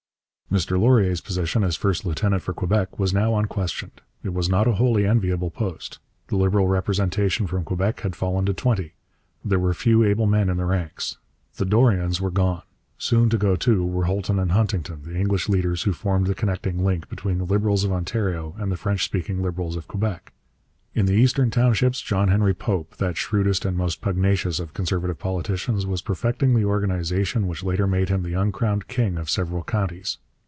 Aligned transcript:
Mr 0.51 0.77
Laurier's 0.77 1.21
position 1.21 1.63
as 1.63 1.77
first 1.77 2.03
lieutenant 2.05 2.43
for 2.43 2.51
Quebec 2.53 2.99
was 2.99 3.13
now 3.13 3.37
unquestioned. 3.37 4.01
It 4.21 4.33
was 4.33 4.49
not 4.49 4.67
a 4.67 4.73
wholly 4.73 5.07
enviable 5.07 5.49
post. 5.49 5.97
The 6.27 6.35
Liberal 6.35 6.67
representation 6.67 7.47
from 7.47 7.63
Quebec 7.63 8.01
had 8.01 8.17
fallen 8.17 8.45
to 8.47 8.53
twenty. 8.53 8.91
There 9.45 9.59
were 9.59 9.73
few 9.73 10.03
able 10.03 10.25
men 10.27 10.49
in 10.49 10.57
the 10.57 10.65
ranks. 10.65 11.15
The 11.55 11.63
Dorions 11.63 12.19
were 12.19 12.31
gone. 12.31 12.63
Soon 12.97 13.29
to 13.29 13.37
go 13.37 13.55
too 13.55 13.85
were 13.85 14.03
Holton 14.03 14.39
and 14.39 14.51
Huntington, 14.51 15.03
the 15.05 15.15
English 15.17 15.47
leaders 15.47 15.83
who 15.83 15.93
formed 15.93 16.27
the 16.27 16.35
connecting 16.35 16.83
link 16.83 17.07
between 17.07 17.37
the 17.37 17.45
Liberals 17.45 17.85
of 17.85 17.93
Ontario 17.93 18.53
and 18.57 18.69
the 18.69 18.75
French 18.75 19.05
speaking 19.05 19.41
Liberals 19.41 19.77
of 19.77 19.87
Quebec. 19.87 20.33
In 20.93 21.05
the 21.05 21.13
Eastern 21.13 21.49
Townships 21.49 22.01
John 22.01 22.27
Henry 22.27 22.53
Pope, 22.53 22.97
that 22.97 23.15
shrewdest 23.15 23.63
and 23.63 23.77
most 23.77 24.01
pugnacious 24.01 24.59
of 24.59 24.73
Conservative 24.73 25.17
politicians, 25.17 25.85
was 25.85 26.01
perfecting 26.01 26.53
the 26.53 26.65
organization 26.65 27.47
which 27.47 27.63
later 27.63 27.87
made 27.87 28.09
him 28.09 28.23
the 28.23 28.33
uncrowned 28.33 28.89
king 28.89 29.17
of 29.17 29.29
several 29.29 29.63
counties. 29.63 30.17